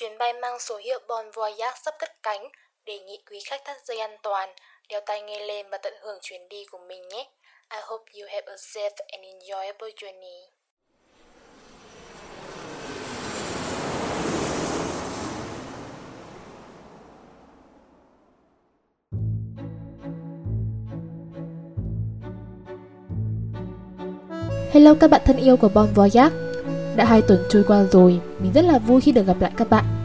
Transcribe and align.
Chuyến 0.00 0.18
bay 0.18 0.32
mang 0.32 0.58
số 0.58 0.76
hiệu 0.76 1.00
Bon 1.08 1.30
Voyage 1.30 1.78
sắp 1.84 1.94
cất 1.98 2.22
cánh, 2.22 2.48
đề 2.86 2.98
nghị 2.98 3.22
quý 3.30 3.40
khách 3.46 3.60
thắt 3.64 3.76
dây 3.84 3.98
an 3.98 4.16
toàn, 4.22 4.48
đeo 4.88 5.00
tai 5.06 5.22
nghe 5.22 5.40
lên 5.40 5.66
và 5.70 5.78
tận 5.78 5.94
hưởng 6.00 6.18
chuyến 6.22 6.48
đi 6.48 6.64
của 6.70 6.78
mình 6.88 7.08
nhé. 7.08 7.30
I 7.70 7.78
hope 7.82 8.04
you 8.14 8.26
have 8.28 8.46
a 8.46 8.54
safe 8.54 8.90
and 9.12 9.24
enjoyable 9.24 9.90
journey. 9.96 10.46
Hello 24.72 24.94
các 25.00 25.10
bạn 25.10 25.20
thân 25.24 25.36
yêu 25.36 25.56
của 25.56 25.68
Bon 25.74 25.88
Voyage 25.94 26.28
Đã 26.96 27.04
hai 27.04 27.22
tuần 27.28 27.46
trôi 27.48 27.64
qua 27.68 27.82
rồi, 27.82 28.20
mình 28.38 28.52
rất 28.54 28.64
là 28.64 28.78
vui 28.78 29.00
khi 29.00 29.12
được 29.12 29.22
gặp 29.26 29.36
lại 29.40 29.52
các 29.56 29.70
bạn 29.70 29.97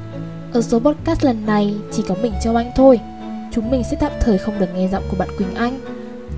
ở 0.53 0.61
số 0.61 0.79
podcast 0.79 1.23
lần 1.23 1.45
này, 1.45 1.75
chỉ 1.91 2.03
có 2.07 2.15
mình 2.21 2.33
Châu 2.41 2.55
Anh 2.55 2.71
thôi. 2.75 2.99
Chúng 3.51 3.71
mình 3.71 3.83
sẽ 3.83 3.97
tạm 3.99 4.11
thời 4.19 4.37
không 4.37 4.59
được 4.59 4.67
nghe 4.75 4.87
giọng 4.87 5.03
của 5.11 5.17
bạn 5.17 5.29
Quỳnh 5.37 5.55
Anh. 5.55 5.79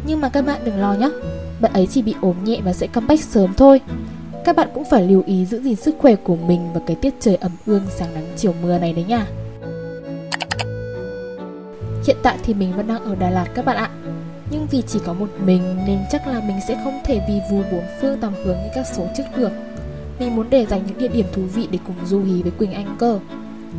Nhưng 0.07 0.21
mà 0.21 0.29
các 0.29 0.45
bạn 0.45 0.61
đừng 0.65 0.77
lo 0.77 0.93
nhé. 0.93 1.09
Bạn 1.61 1.73
ấy 1.73 1.87
chỉ 1.87 2.01
bị 2.01 2.15
ốm 2.21 2.43
nhẹ 2.43 2.59
và 2.63 2.73
sẽ 2.73 2.87
comeback 2.87 3.23
sớm 3.23 3.53
thôi. 3.57 3.81
Các 4.45 4.55
bạn 4.55 4.69
cũng 4.73 4.83
phải 4.89 5.07
lưu 5.07 5.23
ý 5.25 5.45
giữ 5.45 5.61
gìn 5.61 5.75
sức 5.75 5.95
khỏe 5.99 6.15
của 6.15 6.35
mình 6.35 6.73
Và 6.73 6.81
cái 6.87 6.95
tiết 6.95 7.13
trời 7.19 7.35
ẩm 7.35 7.51
ương 7.65 7.83
sáng 7.89 8.13
nắng 8.13 8.27
chiều 8.35 8.53
mưa 8.61 8.77
này 8.77 8.93
đấy 8.93 9.05
nha. 9.07 9.27
Hiện 12.07 12.17
tại 12.23 12.37
thì 12.43 12.53
mình 12.53 12.73
vẫn 12.77 12.87
đang 12.87 13.03
ở 13.03 13.15
Đà 13.15 13.29
Lạt 13.29 13.47
các 13.55 13.65
bạn 13.65 13.77
ạ. 13.77 13.89
Nhưng 14.51 14.67
vì 14.71 14.81
chỉ 14.87 14.99
có 15.05 15.13
một 15.13 15.29
mình 15.45 15.77
nên 15.87 15.99
chắc 16.11 16.27
là 16.27 16.41
mình 16.47 16.57
sẽ 16.67 16.81
không 16.83 16.99
thể 17.05 17.21
vì 17.27 17.39
vù 17.51 17.63
bốn 17.71 17.83
phương 18.01 18.19
tầm 18.19 18.33
hướng 18.43 18.57
như 18.57 18.69
các 18.75 18.87
số 18.93 19.07
trước 19.17 19.23
được. 19.37 19.51
Mình 20.19 20.35
muốn 20.35 20.49
để 20.49 20.65
dành 20.65 20.81
những 20.87 20.97
địa 20.97 21.07
điểm 21.07 21.25
thú 21.33 21.41
vị 21.41 21.67
để 21.71 21.79
cùng 21.87 21.95
du 22.05 22.23
hí 22.23 22.41
với 22.41 22.51
Quỳnh 22.51 22.73
Anh 22.73 22.95
cơ. 22.99 23.19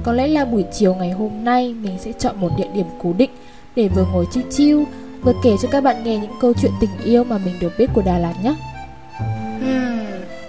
Có 0.03 0.13
lẽ 0.13 0.27
là 0.27 0.45
buổi 0.45 0.65
chiều 0.73 0.95
ngày 0.95 1.11
hôm 1.11 1.45
nay 1.45 1.75
mình 1.81 1.99
sẽ 1.99 2.13
chọn 2.19 2.41
một 2.41 2.51
địa 2.57 2.69
điểm 2.75 2.87
cố 3.03 3.13
định 3.13 3.31
Để 3.77 3.89
vừa 3.89 4.05
ngồi 4.13 4.27
chill 4.33 4.51
chill 4.51 4.83
Vừa 5.23 5.33
kể 5.43 5.57
cho 5.63 5.69
các 5.73 5.85
bạn 5.85 6.05
nghe 6.05 6.19
những 6.19 6.35
câu 6.41 6.53
chuyện 6.53 6.73
tình 6.81 6.91
yêu 7.05 7.25
mà 7.25 7.39
mình 7.39 7.55
được 7.61 7.73
biết 7.79 7.87
của 7.95 8.03
Đà 8.03 8.19
Lạt 8.19 8.35
nhé 8.45 8.55
Hmm, 9.61 10.07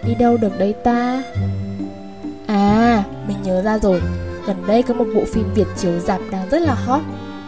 đi 0.08 0.16
đâu 0.16 0.38
được 0.38 0.60
đây 0.60 0.74
ta? 0.74 1.24
À, 2.48 3.04
mình 3.28 3.38
nhớ 3.44 3.62
ra 3.62 3.78
rồi 3.78 4.02
Gần 4.48 4.58
đây 4.68 4.84
có 4.84 4.94
một 4.94 5.06
bộ 5.16 5.24
phim 5.34 5.54
Việt 5.54 5.68
chiếu 5.78 6.00
dạp 6.00 6.22
đang 6.32 6.50
rất 6.50 6.62
là 6.62 6.74
hot 6.74 7.02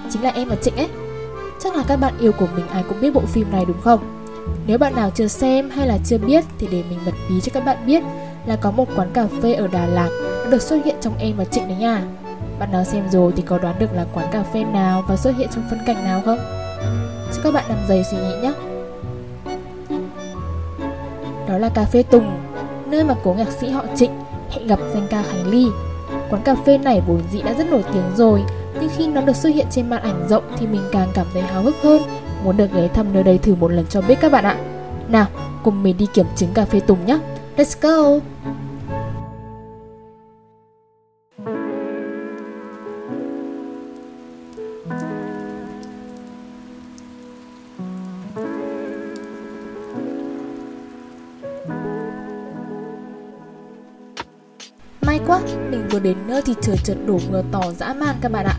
Chính 0.09 0.23
là 0.23 0.29
Em 0.29 0.49
và 0.49 0.55
Trịnh 0.55 0.75
ấy 0.75 0.87
Chắc 1.63 1.75
là 1.75 1.83
các 1.87 1.95
bạn 1.95 2.13
yêu 2.19 2.31
của 2.31 2.47
mình 2.55 2.67
ai 2.67 2.83
cũng 2.89 3.01
biết 3.01 3.13
bộ 3.13 3.21
phim 3.21 3.51
này 3.51 3.65
đúng 3.65 3.81
không? 3.81 3.99
Nếu 4.67 4.77
bạn 4.77 4.95
nào 4.95 5.11
chưa 5.15 5.27
xem 5.27 5.69
hay 5.69 5.87
là 5.87 5.97
chưa 6.05 6.17
biết 6.17 6.45
thì 6.59 6.67
để 6.71 6.83
mình 6.89 6.99
bật 7.05 7.11
bí 7.29 7.41
cho 7.41 7.49
các 7.53 7.65
bạn 7.65 7.77
biết 7.85 8.03
là 8.45 8.55
có 8.55 8.71
một 8.71 8.87
quán 8.95 9.09
cà 9.13 9.27
phê 9.41 9.53
ở 9.53 9.67
Đà 9.67 9.85
Lạt 9.85 10.09
được 10.49 10.61
xuất 10.61 10.85
hiện 10.85 10.95
trong 11.01 11.17
Em 11.17 11.37
và 11.37 11.45
Trịnh 11.45 11.67
đấy 11.67 11.77
nha. 11.77 12.01
Bạn 12.59 12.71
nào 12.71 12.83
xem 12.83 13.09
rồi 13.11 13.33
thì 13.35 13.41
có 13.41 13.57
đoán 13.57 13.79
được 13.79 13.93
là 13.93 14.05
quán 14.13 14.27
cà 14.31 14.43
phê 14.43 14.63
nào 14.63 15.03
và 15.07 15.15
xuất 15.15 15.35
hiện 15.37 15.49
trong 15.55 15.63
phân 15.69 15.79
cảnh 15.85 16.03
nào 16.03 16.21
không? 16.25 16.39
Cho 17.35 17.41
các 17.43 17.53
bạn 17.53 17.63
nằm 17.69 17.77
dày 17.87 18.03
suy 18.03 18.17
nghĩ 18.17 18.35
nhé. 18.41 18.53
Đó 21.47 21.57
là 21.57 21.69
cà 21.69 21.83
phê 21.83 22.03
Tùng, 22.03 22.39
nơi 22.85 23.03
mà 23.03 23.15
cố 23.23 23.33
nhạc 23.33 23.51
sĩ 23.51 23.69
họ 23.69 23.83
Trịnh 23.95 24.11
hẹn 24.49 24.67
gặp 24.67 24.79
danh 24.93 25.07
ca 25.09 25.23
Khánh 25.23 25.47
Ly. 25.47 25.67
Quán 26.29 26.41
cà 26.41 26.55
phê 26.65 26.77
này 26.77 27.01
vốn 27.07 27.21
dĩ 27.31 27.41
đã 27.41 27.53
rất 27.53 27.69
nổi 27.69 27.83
tiếng 27.93 28.15
rồi 28.15 28.43
nhưng 28.81 28.89
khi 28.97 29.07
nó 29.07 29.21
được 29.21 29.35
xuất 29.35 29.49
hiện 29.49 29.67
trên 29.71 29.89
màn 29.89 30.01
ảnh 30.01 30.27
rộng 30.29 30.43
thì 30.57 30.67
mình 30.67 30.81
càng 30.91 31.07
cảm 31.13 31.25
thấy 31.33 31.41
háo 31.41 31.61
hức 31.61 31.75
hơn, 31.83 32.01
muốn 32.43 32.57
được 32.57 32.73
ghé 32.73 32.87
thăm 32.87 33.13
nơi 33.13 33.23
đây 33.23 33.37
thử 33.37 33.55
một 33.55 33.71
lần 33.71 33.85
cho 33.89 34.01
biết 34.01 34.15
các 34.21 34.31
bạn 34.31 34.43
ạ. 34.43 34.57
Nào, 35.07 35.25
cùng 35.63 35.83
mình 35.83 35.97
đi 35.97 36.07
kiểm 36.13 36.25
chứng 36.35 36.53
cà 36.53 36.65
phê 36.65 36.79
Tùng 36.79 37.05
nhé. 37.05 37.19
Let's 37.57 37.75
go! 37.81 38.19
Đến 55.99 56.17
nơi 56.27 56.41
thì 56.45 56.53
trời 56.61 56.77
chợt 56.83 56.95
đổ 57.05 57.19
mưa 57.31 57.43
to 57.51 57.61
dã 57.77 57.93
man 57.93 58.15
các 58.21 58.31
bạn 58.31 58.45
ạ. 58.45 58.55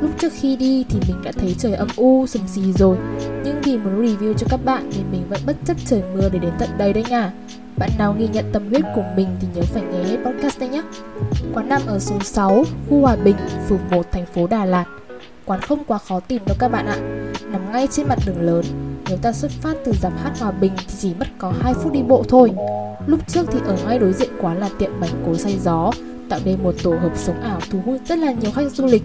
Lúc 0.00 0.10
trước 0.18 0.32
khi 0.40 0.56
đi 0.56 0.84
thì 0.88 1.00
mình 1.08 1.22
đã 1.24 1.32
thấy 1.32 1.54
trời 1.58 1.74
âm 1.74 1.88
u, 1.96 2.26
sầm 2.26 2.42
xì 2.48 2.72
rồi. 2.72 2.96
Nhưng 3.44 3.60
vì 3.62 3.78
muốn 3.78 4.06
review 4.06 4.34
cho 4.34 4.46
các 4.50 4.64
bạn 4.64 4.90
nên 4.90 5.04
mình 5.12 5.22
vẫn 5.28 5.40
bất 5.46 5.56
chấp 5.64 5.76
trời 5.86 6.02
mưa 6.14 6.28
để 6.32 6.38
đến 6.38 6.52
tận 6.58 6.68
đây 6.78 6.92
đấy 6.92 7.04
nha. 7.10 7.32
Bạn 7.76 7.90
nào 7.98 8.14
ghi 8.18 8.28
nhận 8.32 8.44
tâm 8.52 8.68
huyết 8.68 8.82
của 8.94 9.04
mình 9.16 9.28
thì 9.40 9.48
nhớ 9.54 9.62
phải 9.62 9.82
nghe 9.82 10.02
hết 10.04 10.16
podcast 10.24 10.60
đây 10.60 10.68
nhé 10.68 10.82
Quán 11.54 11.68
nằm 11.68 11.82
ở 11.86 11.98
số 11.98 12.20
6, 12.20 12.64
khu 12.90 13.00
Hòa 13.00 13.16
Bình, 13.16 13.36
phường 13.68 13.80
1, 13.90 14.12
thành 14.12 14.26
phố 14.26 14.46
Đà 14.46 14.64
Lạt. 14.64 14.84
Quán 15.44 15.60
không 15.60 15.84
quá 15.84 15.98
khó 15.98 16.20
tìm 16.20 16.42
đâu 16.46 16.56
các 16.60 16.68
bạn 16.68 16.86
ạ. 16.86 16.96
Nằm 17.50 17.72
ngay 17.72 17.88
trên 17.90 18.08
mặt 18.08 18.18
đường 18.26 18.40
lớn 18.40 18.64
Nếu 19.08 19.18
ta 19.22 19.32
xuất 19.32 19.50
phát 19.50 19.74
từ 19.84 19.92
dạp 20.02 20.12
hát 20.22 20.32
Hòa 20.40 20.50
Bình 20.50 20.72
thì 20.76 20.94
chỉ 20.98 21.14
mất 21.14 21.26
có 21.38 21.52
2 21.60 21.74
phút 21.74 21.92
đi 21.92 22.02
bộ 22.02 22.24
thôi. 22.28 22.52
Lúc 23.06 23.20
trước 23.28 23.46
thì 23.52 23.58
ở 23.66 23.76
ngay 23.86 23.98
đối 23.98 24.12
diện 24.12 24.30
quán 24.40 24.58
là 24.58 24.68
tiệm 24.78 25.00
bánh 25.00 25.22
cối 25.26 25.38
xay 25.38 25.58
gió 25.58 25.90
Tạo 26.28 26.40
nên 26.44 26.62
một 26.62 26.74
tổ 26.82 26.90
hợp 26.90 27.12
sống 27.16 27.40
ảo 27.42 27.60
thu 27.70 27.78
hút 27.86 28.00
rất 28.06 28.18
là 28.18 28.32
nhiều 28.32 28.50
khách 28.50 28.72
du 28.72 28.86
lịch. 28.86 29.02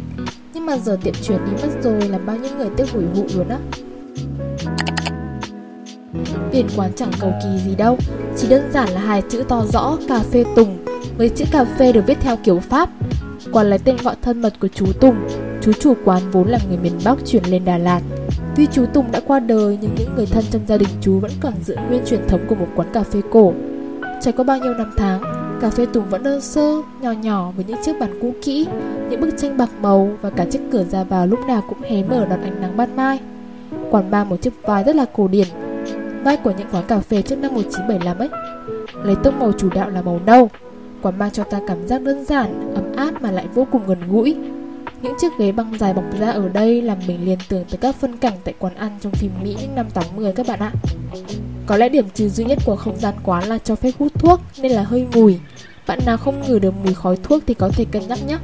Nhưng 0.53 0.65
mà 0.65 0.77
giờ 0.77 0.97
tiệm 1.03 1.13
chuyển 1.23 1.39
đi 1.45 1.51
mất 1.63 1.69
rồi 1.83 2.09
làm 2.09 2.25
bao 2.25 2.37
nhiêu 2.37 2.51
người 2.57 2.69
tiếc 2.77 2.91
hủi 2.91 3.03
hụi 3.15 3.27
luôn 3.35 3.49
á? 3.49 3.57
Biển 6.51 6.67
quán 6.75 6.91
chẳng 6.95 7.11
cầu 7.19 7.33
kỳ 7.43 7.69
gì 7.69 7.75
đâu, 7.75 7.97
Chỉ 8.37 8.47
đơn 8.47 8.71
giản 8.73 8.89
là 8.89 8.99
hai 8.99 9.21
chữ 9.29 9.43
to 9.47 9.65
rõ, 9.73 9.97
cà 10.07 10.19
phê 10.19 10.45
Tùng. 10.55 10.77
Với 11.17 11.29
chữ 11.29 11.45
cà 11.51 11.65
phê 11.65 11.91
được 11.91 12.03
viết 12.07 12.17
theo 12.21 12.37
kiểu 12.43 12.59
Pháp 12.59 12.89
Quán 13.51 13.69
lấy 13.69 13.79
tên 13.79 13.97
gọi 14.03 14.15
thân 14.21 14.41
mật 14.41 14.53
của 14.59 14.67
chú 14.67 14.85
Tùng. 14.99 15.15
Chú 15.61 15.71
chủ 15.73 15.93
quán 16.05 16.21
vốn 16.31 16.47
là 16.47 16.59
người 16.67 16.77
miền 16.77 16.99
Bắc 17.05 17.17
chuyển 17.25 17.43
lên 17.45 17.65
Đà 17.65 17.77
Lạt. 17.77 18.01
Tuy 18.55 18.67
chú 18.71 18.85
Tùng 18.93 19.11
đã 19.11 19.21
qua 19.27 19.39
đời, 19.39 19.77
nhưng 19.81 19.95
những 19.97 20.15
người 20.15 20.25
thân 20.25 20.43
trong 20.51 20.61
gia 20.67 20.77
đình 20.77 20.89
chú 21.01 21.19
vẫn 21.19 21.31
còn 21.39 21.53
giữ 21.63 21.75
nguyên 21.89 22.05
truyền 22.05 22.27
thống 22.27 22.41
của 22.47 22.55
một 22.55 22.67
quán 22.75 22.87
cà 22.93 23.03
phê 23.03 23.21
cổ. 23.31 23.53
Trải 24.21 24.33
qua 24.37 24.43
bao 24.43 24.57
nhiêu 24.57 24.73
năm 24.73 24.91
tháng 24.97 25.40
Cà 25.61 25.69
phê 25.69 25.85
Tùng 25.93 26.09
vẫn 26.09 26.23
đơn 26.23 26.41
sơ, 26.41 26.81
nhỏ 27.01 27.11
nhỏ 27.11 27.51
với 27.55 27.65
những 27.65 27.77
chiếc 27.83 27.99
bàn 27.99 28.19
cũ 28.21 28.33
kỹ, 28.41 28.67
những 29.09 29.21
bức 29.21 29.29
tranh 29.37 29.57
bạc 29.57 29.69
màu 29.81 30.09
và 30.21 30.29
cả 30.29 30.45
chiếc 30.51 30.59
cửa 30.71 30.83
ra 30.83 31.03
vào 31.03 31.27
lúc 31.27 31.39
nào 31.47 31.63
cũng 31.69 31.81
hé 31.81 32.03
mở 32.03 32.25
đón 32.25 32.41
ánh 32.41 32.61
nắng 32.61 32.77
ban 32.77 32.95
mai. 32.95 33.19
Quán 33.91 34.11
bar 34.11 34.27
một 34.27 34.41
chiếc 34.41 34.53
vai 34.63 34.83
rất 34.83 34.95
là 34.95 35.05
cổ 35.13 35.27
điển, 35.27 35.47
vai 36.23 36.37
của 36.37 36.53
những 36.57 36.67
quán 36.71 36.83
cà 36.87 36.99
phê 36.99 37.21
trước 37.21 37.35
năm 37.35 37.53
1975 37.53 38.17
ấy. 38.17 38.29
Lấy 39.03 39.15
tông 39.23 39.39
màu 39.39 39.51
chủ 39.51 39.69
đạo 39.69 39.89
là 39.89 40.01
màu 40.01 40.19
nâu, 40.25 40.49
quán 41.01 41.19
mang 41.19 41.31
cho 41.31 41.43
ta 41.43 41.59
cảm 41.67 41.87
giác 41.87 42.01
đơn 42.01 42.25
giản, 42.25 42.73
ấm 42.75 42.95
áp 42.95 43.21
mà 43.21 43.31
lại 43.31 43.47
vô 43.53 43.67
cùng 43.71 43.81
gần 43.87 43.99
gũi. 44.11 44.35
Những 45.01 45.13
chiếc 45.17 45.31
ghế 45.39 45.51
băng 45.51 45.77
dài 45.79 45.93
bọc 45.93 46.05
ra 46.19 46.31
ở 46.31 46.49
đây 46.49 46.81
làm 46.81 46.97
mình 47.07 47.25
liên 47.25 47.37
tưởng 47.49 47.65
tới 47.69 47.77
các 47.77 47.95
phân 47.95 48.17
cảnh 48.17 48.37
tại 48.43 48.53
quán 48.59 48.75
ăn 48.75 48.97
trong 49.01 49.11
phim 49.11 49.31
Mỹ 49.43 49.55
những 49.61 49.75
năm 49.75 49.85
80 49.93 50.33
các 50.35 50.47
bạn 50.47 50.59
ạ. 50.59 50.71
Có 51.71 51.77
lẽ 51.77 51.89
điểm 51.89 52.05
trừ 52.13 52.29
duy 52.29 52.43
nhất 52.43 52.59
của 52.65 52.75
không 52.75 52.97
gian 52.97 53.13
quán 53.23 53.43
là 53.43 53.57
cho 53.57 53.75
phép 53.75 53.91
hút 53.99 54.11
thuốc, 54.19 54.39
nên 54.61 54.71
là 54.71 54.83
hơi 54.83 55.07
mùi. 55.13 55.39
Bạn 55.87 55.99
nào 56.05 56.17
không 56.17 56.41
ngửi 56.47 56.59
được 56.59 56.73
mùi 56.83 56.93
khói 56.93 57.17
thuốc 57.23 57.43
thì 57.47 57.53
có 57.53 57.69
thể 57.69 57.85
cân 57.91 58.07
nhắc 58.07 58.19
nhé. 58.27 58.37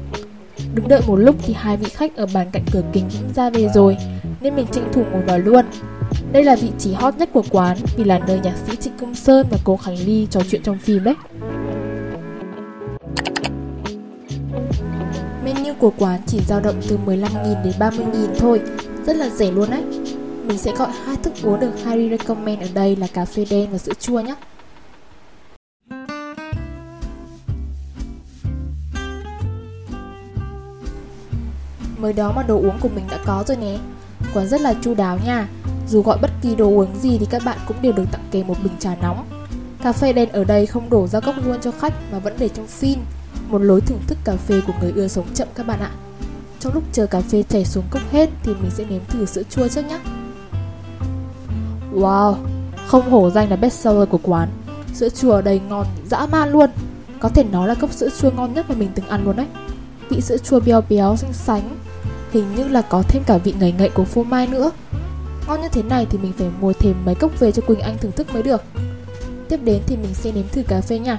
Đứng 0.73 0.87
đợi 0.87 1.01
một 1.07 1.15
lúc 1.15 1.35
thì 1.45 1.53
hai 1.53 1.77
vị 1.77 1.89
khách 1.89 2.15
ở 2.15 2.27
bàn 2.33 2.47
cạnh 2.51 2.63
cửa 2.71 2.81
kính 2.93 3.09
cũng 3.09 3.33
ra 3.35 3.49
về 3.49 3.69
rồi, 3.73 3.97
Nên 4.41 4.55
mình 4.55 4.65
tranh 4.71 4.89
thủ 4.93 5.03
ngồi 5.11 5.21
vào 5.21 5.39
luôn 5.39 5.65
Đây 6.31 6.43
là 6.43 6.55
vị 6.55 6.69
trí 6.79 6.93
hot 6.93 7.17
nhất 7.17 7.29
của 7.33 7.43
quán, 7.49 7.77
Vì 7.97 8.03
là 8.03 8.19
nơi 8.27 8.39
nhạc 8.43 8.55
sĩ 8.67 8.75
Trịnh 8.75 8.97
Công 8.97 9.15
Sơn 9.15 9.47
và 9.51 9.57
cô 9.63 9.77
Khánh 9.77 9.97
Ly 10.05 10.27
trò 10.29 10.41
chuyện 10.49 10.61
trong 10.63 10.77
phim 10.77 11.03
đấy 11.03 11.15
Menu 15.45 15.73
của 15.79 15.93
quán 15.97 16.19
chỉ 16.27 16.39
dao 16.47 16.59
động 16.59 16.75
từ 16.89 16.97
15.000 17.05 17.63
đến 17.63 17.73
30.000 17.79 18.27
thôi, 18.37 18.61
Rất 19.05 19.15
là 19.15 19.29
rẻ 19.29 19.51
luôn 19.51 19.69
đấy 19.69 19.83
mình 20.47 20.57
sẽ 20.57 20.75
gọi 20.75 20.91
hai 21.05 21.17
thức 21.17 21.33
uống 21.43 21.59
được 21.59 21.71
Harry 21.83 22.09
recommend 22.09 22.61
ở 22.61 22.67
đây 22.73 22.95
là 22.95 23.07
cà 23.07 23.25
phê 23.25 23.45
đen 23.49 23.71
và 23.71 23.77
sữa 23.77 23.91
chua 23.99 24.19
nhé. 24.19 24.35
Mới 31.97 32.13
đó 32.13 32.33
mà 32.35 32.43
đồ 32.43 32.55
uống 32.55 32.77
của 32.81 32.89
mình 32.95 33.05
đã 33.09 33.19
có 33.25 33.43
rồi 33.47 33.57
nè. 33.57 33.77
Quán 34.33 34.47
rất 34.47 34.61
là 34.61 34.73
chu 34.81 34.93
đáo 34.93 35.19
nha. 35.25 35.47
Dù 35.89 36.01
gọi 36.01 36.17
bất 36.21 36.31
kỳ 36.41 36.55
đồ 36.55 36.65
uống 36.65 36.95
gì 37.01 37.17
thì 37.19 37.25
các 37.29 37.41
bạn 37.45 37.57
cũng 37.67 37.77
đều 37.81 37.91
được 37.91 38.05
tặng 38.11 38.25
kèm 38.31 38.47
một 38.47 38.57
bình 38.63 38.73
trà 38.79 38.95
nóng. 39.01 39.25
Cà 39.83 39.91
phê 39.91 40.13
đen 40.13 40.29
ở 40.29 40.43
đây 40.43 40.65
không 40.65 40.89
đổ 40.89 41.07
ra 41.07 41.19
cốc 41.19 41.35
luôn 41.45 41.57
cho 41.61 41.71
khách 41.71 41.93
mà 42.11 42.19
vẫn 42.19 42.33
để 42.39 42.49
trong 42.49 42.67
phin. 42.67 42.99
Một 43.47 43.61
lối 43.61 43.81
thưởng 43.81 44.01
thức 44.07 44.17
cà 44.23 44.35
phê 44.35 44.61
của 44.67 44.73
người 44.81 44.91
ưa 44.95 45.07
sống 45.07 45.25
chậm 45.33 45.47
các 45.55 45.67
bạn 45.67 45.79
ạ. 45.79 45.91
Trong 46.59 46.73
lúc 46.73 46.83
chờ 46.91 47.07
cà 47.07 47.21
phê 47.21 47.43
chảy 47.49 47.65
xuống 47.65 47.83
cốc 47.89 48.01
hết 48.11 48.29
thì 48.43 48.53
mình 48.53 48.71
sẽ 48.71 48.85
nếm 48.89 49.01
thử 49.09 49.25
sữa 49.25 49.43
chua 49.49 49.67
trước 49.67 49.85
nhé. 49.85 49.99
Wow, 51.93 52.35
không 52.87 53.09
hổ 53.09 53.29
danh 53.29 53.49
là 53.49 53.55
best 53.55 53.79
seller 53.79 54.09
của 54.09 54.19
quán. 54.23 54.49
Sữa 54.93 55.09
chua 55.09 55.31
ở 55.31 55.41
đây 55.41 55.61
ngon 55.69 55.85
dã 56.05 56.27
man 56.31 56.51
luôn. 56.51 56.69
Có 57.19 57.29
thể 57.29 57.43
nói 57.43 57.67
là 57.67 57.75
cốc 57.75 57.93
sữa 57.93 58.09
chua 58.19 58.31
ngon 58.31 58.53
nhất 58.53 58.65
mà 58.69 58.75
mình 58.75 58.89
từng 58.95 59.07
ăn 59.07 59.25
luôn 59.25 59.35
đấy. 59.35 59.47
Vị 60.09 60.21
sữa 60.21 60.37
chua 60.37 60.59
béo 60.59 60.81
béo 60.89 61.15
xanh 61.15 61.33
sánh 61.33 61.77
Hình 62.31 62.55
như 62.55 62.67
là 62.67 62.81
có 62.81 63.03
thêm 63.07 63.23
cả 63.23 63.37
vị 63.37 63.53
ngậy 63.59 63.71
ngậy 63.71 63.89
của 63.89 64.03
phô 64.03 64.23
mai 64.23 64.47
nữa. 64.47 64.71
Ngon 65.47 65.61
như 65.61 65.67
thế 65.69 65.83
này 65.83 66.07
thì 66.09 66.17
mình 66.17 66.33
phải 66.37 66.49
mua 66.59 66.73
thêm 66.73 67.05
mấy 67.05 67.15
cốc 67.15 67.39
về 67.39 67.51
cho 67.51 67.61
Quỳnh 67.61 67.79
Anh 67.79 67.97
thưởng 67.97 68.11
thức 68.11 68.33
mới 68.33 68.43
được. 68.43 68.63
Tiếp 69.49 69.59
đến 69.63 69.81
thì 69.85 69.97
mình 69.97 70.13
sẽ 70.13 70.31
nếm 70.31 70.47
thử 70.51 70.63
cà 70.63 70.81
phê 70.81 70.99
nha. 70.99 71.17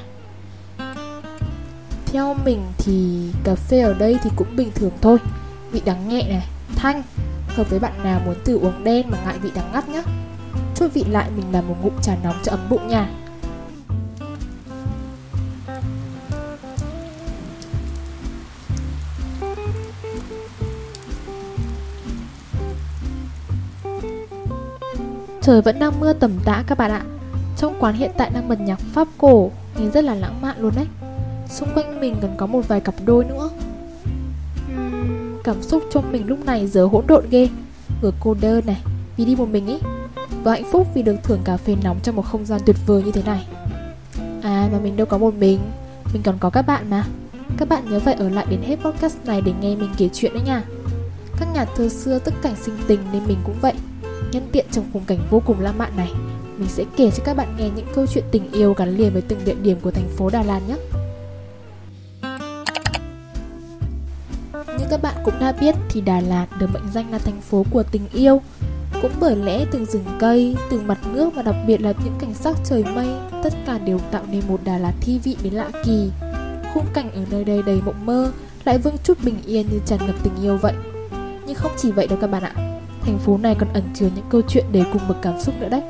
Theo 2.07 2.37
mình 2.45 2.63
thì 2.79 3.29
cà 3.45 3.55
phê 3.55 3.81
ở 3.81 3.95
đây 3.95 4.19
thì 4.23 4.31
cũng 4.37 4.57
bình 4.57 4.71
thường 4.75 4.93
thôi. 5.01 5.19
Vị 5.73 5.83
đắng 5.85 6.09
nhẹ 6.09 6.29
này, 6.29 6.47
thanh. 6.77 7.03
Hợp 7.49 7.71
với 7.71 7.79
bạn 7.79 7.93
nào 8.05 8.21
muốn 8.27 8.35
thử 8.45 8.59
uống 8.59 8.85
đen 8.85 9.07
mà 9.11 9.19
ngại 9.25 9.39
vị 9.39 9.51
đắng 9.55 9.73
ngắt 9.73 9.89
nhá. 9.89 10.03
Chút 10.75 10.89
vị 10.95 11.05
lại 11.11 11.31
mình 11.37 11.45
làm 11.53 11.69
một 11.69 11.75
ngụm 11.83 11.93
trà 12.03 12.17
nóng 12.23 12.37
cho 12.43 12.53
ấm 12.53 12.61
bụng 12.71 12.89
nha. 12.89 13.09
Trời 25.43 25.63
vẫn 25.63 25.79
đang 25.79 26.01
mưa 26.01 26.13
tầm 26.13 26.33
tã 26.45 26.65
các 26.67 26.79
bạn 26.79 26.91
ạ. 26.91 27.03
Trong 27.57 27.75
quán 27.81 27.95
hiện 27.95 28.11
tại 28.17 28.31
đang 28.35 28.49
bật 28.49 28.61
nhạc 28.61 28.81
Pháp 28.81 29.09
cổ 29.19 29.51
Nhìn 29.79 29.91
rất 29.91 30.05
là 30.05 30.15
lãng 30.15 30.43
mạn 30.43 30.57
luôn 30.61 30.73
đấy. 30.77 30.87
Xung 31.49 31.69
quanh 31.75 32.01
mình 32.01 32.17
còn 32.23 32.37
có 32.37 32.47
một 32.47 32.69
vài 32.69 32.81
cặp 32.81 32.95
đôi 33.05 33.25
nữa. 33.25 33.51
Uhm, 34.75 35.43
Cảm 35.45 35.63
xúc 35.63 35.83
trong 35.91 36.13
mình 36.13 36.27
lúc 36.27 36.45
này 36.45 36.67
giờ 36.67 36.87
hỗn 36.87 37.05
độn 37.07 37.25
ghê. 37.31 37.49
Vừa 38.03 38.11
cô 38.21 38.35
đơn 38.41 38.67
này 38.67 38.83
Vì 39.17 39.25
đi 39.25 39.37
một 39.37 39.49
mình 39.49 39.67
ý 39.67 39.79
và 40.49 40.55
hạnh 40.55 40.71
phúc 40.73 40.87
vì 40.95 41.03
được 41.03 41.17
thưởng 41.23 41.41
cà 41.45 41.57
phê 41.57 41.77
nóng 41.83 42.01
trong 42.03 42.17
một 42.17 42.23
không 42.23 42.45
gian 42.45 42.61
tuyệt 42.67 42.77
vời 42.87 43.03
như 43.03 43.13
thế 43.13 43.23
này. 43.23 43.47
À 44.43 44.69
mà 44.73 44.79
mình 44.83 44.97
đâu 44.97 45.07
có 45.07 45.19
một 45.19 45.35
mình. 45.35 45.59
Mình 46.13 46.23
còn 46.23 46.39
có 46.41 46.51
các 46.51 46.63
bạn 46.63 46.91
mà. 46.91 47.05
Các 47.57 47.69
bạn 47.69 47.91
nhớ 47.91 48.01
phải 48.01 48.15
ở 48.15 48.29
lại 48.29 48.47
đến 48.51 48.63
hết 48.63 48.77
podcast 48.77 49.17
này 49.25 49.41
để 49.41 49.53
nghe 49.61 49.77
mình 49.77 49.91
kể 49.97 50.09
chuyện 50.13 50.33
đấy 50.33 50.43
nha. 50.47 50.63
Các 51.41 51.49
nhà 51.55 51.65
thơ 51.65 51.89
xưa 51.89 52.19
tức 52.19 52.35
cảnh 52.43 52.55
sinh 52.63 52.75
tình 52.87 53.01
nên 53.13 53.23
mình 53.27 53.39
cũng 53.45 53.55
vậy. 53.61 53.73
Nhân 54.33 54.49
tiện 54.53 54.67
trong 54.71 54.85
khung 54.93 55.05
cảnh 55.05 55.19
vô 55.31 55.43
cùng 55.47 55.61
lãng 55.61 55.79
mạn 55.79 55.97
này, 55.97 56.13
Mình 56.59 56.69
sẽ 56.69 56.85
kể 56.97 57.11
cho 57.11 57.25
các 57.25 57.37
bạn 57.37 57.57
nghe 57.59 57.71
những 57.77 57.87
câu 57.95 58.07
chuyện 58.07 58.25
tình 58.31 58.53
yêu 58.53 58.75
gắn 58.75 58.97
liền 58.97 59.13
với 59.13 59.23
từng 59.23 59.45
địa 59.45 59.57
điểm 59.63 59.81
của 59.81 59.91
thành 59.91 60.09
phố 60.17 60.31
Đà 60.31 60.43
Lạt 60.43 60.61
nhé. 60.69 60.77
Như 64.79 64.85
các 64.91 65.03
bạn 65.03 65.15
cũng 65.25 65.35
đã 65.41 65.53
biết 65.53 65.75
thì 65.89 66.01
Đà 66.01 66.21
Lạt 66.21 66.47
được 66.59 66.71
mệnh 66.75 66.93
danh 66.95 67.13
là 67.13 67.19
thành 67.19 67.41
phố 67.41 67.65
của 67.71 67.83
tình 67.83 68.09
yêu. 68.13 68.41
Cũng 69.03 69.13
bởi 69.21 69.37
lẽ 69.37 69.65
từng 69.71 69.85
rừng 69.85 70.05
cây, 70.19 70.57
từng 70.71 70.87
mặt 70.87 70.99
nước 71.13 71.31
và 71.35 71.43
đặc 71.43 71.55
biệt 71.67 71.81
là 71.81 71.93
những 72.05 72.15
cảnh 72.19 72.35
sắc 72.35 72.57
trời 72.65 72.85
mây 72.95 73.09
Tất 73.43 73.53
cả 73.67 73.79
đều 73.79 73.99
tạo 73.99 74.23
nên 74.31 74.43
một 74.49 74.61
Đà 74.65 74.79
Lạt 74.79 74.93
thi 75.01 75.21
vị 75.25 75.37
đến 75.43 75.53
lạ 75.53 75.69
kỳ 75.85 76.11
Khung 76.75 76.87
cảnh 76.95 77.11
ở 77.15 77.21
nơi 77.31 77.45
đây 77.45 77.63
đầy 77.63 77.81
mộng 77.87 78.07
mơ 78.07 78.33
Lại 78.65 78.79
vương 78.79 78.97
chút 79.05 79.19
bình 79.25 79.37
yên 79.47 79.67
như 79.73 79.81
tràn 79.87 80.07
ngập 80.07 80.15
tình 80.23 80.33
yêu 80.43 80.57
vậy 80.57 80.75
Nhưng 81.47 81.55
không 81.55 81.73
chỉ 81.77 81.93
vậy 81.93 82.07
đâu 82.07 82.19
các 82.21 82.27
bạn 82.27 82.43
ạ 82.43 82.69
thành 83.09 83.19
phố 83.19 83.39
này 83.39 83.57
còn 83.59 83.73
ẩn 83.73 83.83
chứa 83.95 84.09
những 84.15 84.25
câu 84.29 84.43
chuyện 84.49 84.65
đầy 84.73 84.85
cùng 84.93 85.03
bậc 85.09 85.17
cảm 85.23 85.41
xúc 85.41 85.55
nữa 85.61 85.69
đấy. 85.69 85.83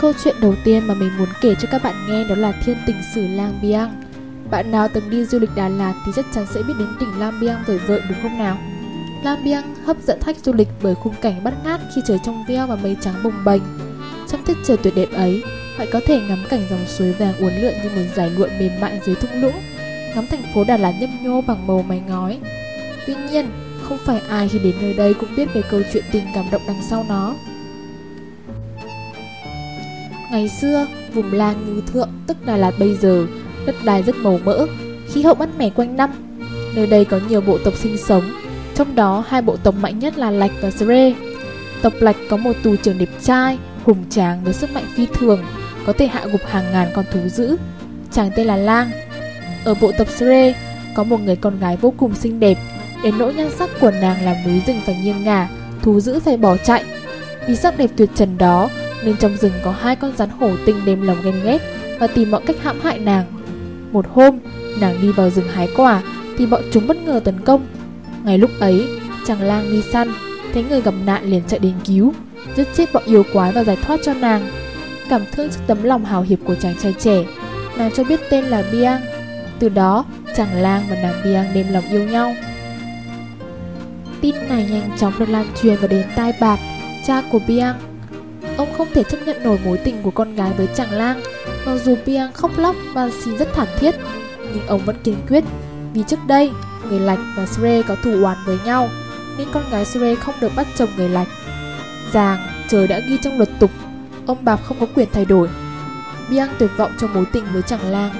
Câu 0.00 0.12
chuyện 0.24 0.36
đầu 0.40 0.54
tiên 0.64 0.86
mà 0.86 0.94
mình 0.94 1.10
muốn 1.18 1.28
kể 1.40 1.54
cho 1.54 1.68
các 1.70 1.82
bạn 1.82 2.06
nghe 2.08 2.24
đó 2.24 2.34
là 2.34 2.52
thiên 2.64 2.76
tình 2.86 2.96
sử 3.14 3.26
Lang 3.26 3.58
Biang. 3.62 4.02
Bạn 4.50 4.70
nào 4.70 4.88
từng 4.88 5.10
đi 5.10 5.24
du 5.24 5.38
lịch 5.38 5.50
Đà 5.56 5.68
Lạt 5.68 5.94
thì 6.06 6.12
chắc 6.16 6.26
chắn 6.34 6.46
sẽ 6.54 6.62
biết 6.62 6.74
đến 6.78 6.88
tỉnh 7.00 7.18
Lam 7.18 7.40
Biang 7.40 7.64
vời 7.66 7.78
vợi 7.78 8.00
đúng 8.08 8.18
không 8.22 8.38
nào? 8.38 8.58
Lam 9.24 9.44
Biang 9.44 9.74
hấp 9.84 9.96
dẫn 10.02 10.20
khách 10.22 10.36
du 10.38 10.52
lịch 10.52 10.68
bởi 10.82 10.94
khung 10.94 11.14
cảnh 11.20 11.44
bắt 11.44 11.54
ngát 11.64 11.80
khi 11.94 12.02
trời 12.06 12.18
trong 12.24 12.44
veo 12.48 12.66
và 12.66 12.76
mây 12.76 12.96
trắng 13.00 13.14
bồng 13.24 13.44
bềnh. 13.44 13.62
Trong 14.28 14.42
tiết 14.44 14.56
trời 14.64 14.76
tuyệt 14.76 14.94
đẹp 14.96 15.08
ấy, 15.12 15.42
bạn 15.78 15.88
có 15.92 16.00
thể 16.06 16.20
ngắm 16.28 16.44
cảnh 16.48 16.66
dòng 16.70 16.86
suối 16.86 17.12
vàng 17.12 17.36
uốn 17.36 17.52
lượn 17.52 17.74
như 17.82 17.90
một 17.96 18.02
dải 18.16 18.30
lụa 18.30 18.48
mềm 18.58 18.80
mại 18.80 19.00
dưới 19.04 19.14
thung 19.14 19.40
lũng, 19.40 19.54
ngắm 20.14 20.26
thành 20.26 20.42
phố 20.54 20.64
Đà 20.64 20.76
Lạt 20.76 20.92
nhấp 21.00 21.10
nhô 21.22 21.40
bằng 21.46 21.66
màu 21.66 21.82
mái 21.82 22.02
ngói. 22.08 22.38
Tuy 23.06 23.14
nhiên, 23.30 23.46
không 23.82 23.98
phải 24.04 24.20
ai 24.28 24.48
khi 24.48 24.58
đến 24.58 24.74
nơi 24.80 24.94
đây 24.94 25.14
cũng 25.14 25.36
biết 25.36 25.48
về 25.54 25.62
câu 25.70 25.80
chuyện 25.92 26.04
tình 26.12 26.24
cảm 26.34 26.44
động 26.50 26.62
đằng 26.66 26.82
sau 26.82 27.06
nó. 27.08 27.34
Ngày 30.30 30.48
xưa, 30.48 30.86
vùng 31.14 31.32
làng 31.32 31.56
Ngư 31.66 31.82
Thượng, 31.92 32.08
tức 32.26 32.46
Đà 32.46 32.56
Lạt 32.56 32.72
bây 32.78 32.94
giờ, 32.94 33.26
đất 33.66 33.74
đai 33.84 34.02
rất 34.02 34.16
màu 34.16 34.40
mỡ, 34.44 34.66
khí 35.12 35.22
hậu 35.22 35.34
mát 35.34 35.48
mẻ 35.58 35.70
quanh 35.70 35.96
năm. 35.96 36.10
Nơi 36.74 36.86
đây 36.86 37.04
có 37.04 37.20
nhiều 37.28 37.40
bộ 37.40 37.58
tộc 37.64 37.74
sinh 37.74 37.96
sống, 37.98 38.32
trong 38.74 38.94
đó 38.94 39.24
hai 39.28 39.42
bộ 39.42 39.56
tộc 39.56 39.74
mạnh 39.80 39.98
nhất 39.98 40.18
là 40.18 40.30
Lạch 40.30 40.50
và 40.60 40.70
Sre. 40.70 41.14
Tộc 41.82 41.92
Lạch 42.00 42.16
có 42.30 42.36
một 42.36 42.52
tù 42.62 42.76
trưởng 42.76 42.98
đẹp 42.98 43.08
trai, 43.22 43.58
hùng 43.84 44.04
tráng 44.10 44.44
với 44.44 44.52
sức 44.52 44.70
mạnh 44.72 44.84
phi 44.94 45.06
thường, 45.14 45.44
có 45.86 45.92
thể 45.92 46.06
hạ 46.06 46.26
gục 46.32 46.46
hàng 46.46 46.72
ngàn 46.72 46.88
con 46.94 47.04
thú 47.12 47.28
dữ. 47.28 47.56
Chàng 48.12 48.30
tên 48.36 48.46
là 48.46 48.56
Lang. 48.56 48.90
Ở 49.64 49.74
bộ 49.74 49.92
tộc 49.98 50.08
Sre 50.08 50.54
có 50.94 51.04
một 51.04 51.20
người 51.20 51.36
con 51.36 51.60
gái 51.60 51.76
vô 51.76 51.94
cùng 51.96 52.14
xinh 52.14 52.40
đẹp, 52.40 52.58
đến 53.02 53.18
nỗi 53.18 53.34
nhan 53.34 53.50
sắc 53.58 53.70
của 53.80 53.90
nàng 53.90 54.24
làm 54.24 54.36
núi 54.46 54.62
rừng 54.66 54.80
phải 54.86 55.00
nghiêng 55.04 55.24
ngả, 55.24 55.48
thú 55.82 56.00
dữ 56.00 56.20
phải 56.20 56.36
bỏ 56.36 56.56
chạy. 56.56 56.84
Vì 57.46 57.56
sắc 57.56 57.78
đẹp 57.78 57.90
tuyệt 57.96 58.10
trần 58.14 58.38
đó, 58.38 58.68
nên 59.06 59.16
trong 59.16 59.36
rừng 59.36 59.52
có 59.64 59.70
hai 59.70 59.96
con 59.96 60.16
rắn 60.16 60.30
hổ 60.30 60.50
tinh 60.66 60.76
đêm 60.84 61.02
lòng 61.02 61.16
ghen 61.24 61.34
ghét 61.44 61.58
và 61.98 62.06
tìm 62.06 62.30
mọi 62.30 62.40
cách 62.46 62.56
hãm 62.62 62.80
hại 62.80 62.98
nàng. 62.98 63.24
Một 63.92 64.06
hôm, 64.12 64.38
nàng 64.80 64.98
đi 65.02 65.12
vào 65.12 65.30
rừng 65.30 65.48
hái 65.48 65.68
quả 65.76 66.02
thì 66.38 66.46
bọn 66.46 66.62
chúng 66.72 66.86
bất 66.86 66.96
ngờ 66.96 67.20
tấn 67.24 67.40
công. 67.40 67.66
Ngay 68.24 68.38
lúc 68.38 68.50
ấy, 68.60 68.88
chàng 69.26 69.42
lang 69.42 69.70
đi 69.70 69.82
săn, 69.82 70.12
thấy 70.54 70.64
người 70.68 70.80
gặp 70.80 70.94
nạn 71.06 71.24
liền 71.24 71.42
chạy 71.48 71.58
đến 71.58 71.74
cứu, 71.84 72.12
giết 72.56 72.68
chết 72.74 72.92
bọn 72.92 73.02
yêu 73.06 73.22
quái 73.32 73.52
và 73.52 73.64
giải 73.64 73.76
thoát 73.82 74.00
cho 74.04 74.14
nàng 74.14 74.50
cảm 75.08 75.22
thương 75.32 75.48
trước 75.50 75.60
tấm 75.66 75.82
lòng 75.82 76.04
hào 76.04 76.22
hiệp 76.22 76.38
của 76.44 76.54
chàng 76.54 76.74
trai 76.82 76.94
trẻ. 76.98 77.24
Nàng 77.78 77.90
cho 77.94 78.04
biết 78.04 78.20
tên 78.30 78.44
là 78.44 78.62
Biang. 78.72 79.00
Từ 79.58 79.68
đó, 79.68 80.04
chàng 80.36 80.54
lang 80.54 80.82
và 80.90 80.96
nàng 81.02 81.20
Biang 81.24 81.54
đêm 81.54 81.72
lòng 81.72 81.84
yêu 81.90 82.04
nhau. 82.04 82.34
Tin 84.20 84.34
này 84.48 84.68
nhanh 84.70 84.90
chóng 84.98 85.12
được 85.18 85.28
lan 85.28 85.46
truyền 85.62 85.76
và 85.80 85.86
đến 85.86 86.06
tai 86.16 86.32
bạc, 86.40 86.58
cha 87.06 87.22
của 87.32 87.40
Biang. 87.48 87.85
Ông 88.56 88.72
không 88.78 88.88
thể 88.94 89.02
chấp 89.02 89.18
nhận 89.26 89.42
nổi 89.42 89.58
mối 89.64 89.78
tình 89.84 90.02
của 90.02 90.10
con 90.10 90.34
gái 90.34 90.52
với 90.56 90.68
chàng 90.74 90.92
lang, 90.92 91.20
mặc 91.66 91.76
dù 91.84 91.96
Piang 92.06 92.32
khóc 92.32 92.50
lóc 92.58 92.76
và 92.94 93.10
xin 93.24 93.38
rất 93.38 93.48
thảm 93.54 93.68
thiết, 93.78 93.94
nhưng 94.38 94.66
ông 94.66 94.80
vẫn 94.84 94.96
kiên 95.04 95.16
quyết. 95.28 95.44
Vì 95.94 96.02
trước 96.02 96.18
đây, 96.26 96.50
người 96.88 97.00
Lạch 97.00 97.18
và 97.36 97.46
Sre 97.46 97.82
có 97.82 97.96
thủ 98.02 98.24
oán 98.24 98.36
với 98.46 98.58
nhau, 98.64 98.88
nên 99.38 99.48
con 99.52 99.62
gái 99.70 99.84
Sre 99.84 100.14
không 100.14 100.34
được 100.40 100.52
bắt 100.56 100.66
chồng 100.76 100.88
người 100.96 101.08
Lạch. 101.08 101.28
Giàng, 102.12 102.38
trời 102.68 102.88
đã 102.88 103.00
ghi 103.08 103.18
trong 103.22 103.36
luật 103.36 103.48
tục 103.60 103.70
ông 104.26 104.44
Bạp 104.44 104.60
không 104.64 104.76
có 104.80 104.86
quyền 104.94 105.08
thay 105.12 105.24
đổi. 105.24 105.48
Biang 106.30 106.48
tuyệt 106.58 106.70
vọng 106.76 106.92
trong 107.00 107.14
mối 107.14 107.24
tình 107.32 107.44
với 107.52 107.62
chàng 107.62 107.90
lang, 107.90 108.10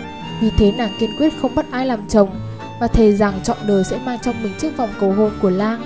vì 0.41 0.51
thế 0.59 0.73
nàng 0.73 0.91
kiên 0.99 1.11
quyết 1.19 1.33
không 1.43 1.55
bắt 1.55 1.67
ai 1.71 1.87
làm 1.87 2.09
chồng 2.09 2.41
và 2.81 2.87
thề 2.87 3.13
rằng 3.13 3.41
trọn 3.45 3.57
đời 3.67 3.85
sẽ 3.85 3.99
mang 4.05 4.19
trong 4.23 4.43
mình 4.43 4.53
chiếc 4.59 4.77
vòng 4.77 4.91
cầu 5.01 5.13
hôn 5.13 5.31
của 5.43 5.51
lang. 5.51 5.83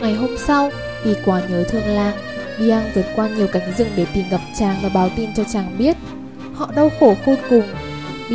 Ngày 0.00 0.14
hôm 0.14 0.30
sau, 0.38 0.70
vì 1.04 1.14
quá 1.24 1.42
nhớ 1.48 1.64
thương 1.68 1.86
lang, 1.86 2.14
Yang 2.58 2.90
vượt 2.94 3.06
qua 3.16 3.28
nhiều 3.28 3.46
cánh 3.52 3.72
rừng 3.78 3.88
để 3.96 4.06
tìm 4.14 4.24
gặp 4.30 4.40
chàng 4.58 4.76
và 4.82 4.88
báo 4.88 5.10
tin 5.16 5.30
cho 5.36 5.44
chàng 5.52 5.76
biết. 5.78 5.96
Họ 6.54 6.70
đau 6.76 6.90
khổ 7.00 7.14
khôn 7.24 7.36
cùng. 7.50 7.64